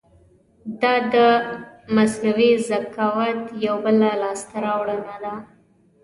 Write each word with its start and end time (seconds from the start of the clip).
دا 0.81 0.93
د 1.13 1.15
مصنوعي 1.95 2.51
ذکاوت 2.69 3.41
یو 3.65 3.75
بله 3.85 4.09
لاسته 4.21 4.55
راوړنه 4.65 5.15
ده. 5.23 5.33